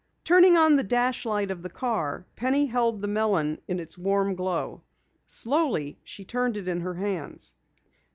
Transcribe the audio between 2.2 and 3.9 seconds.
Penny held the melon in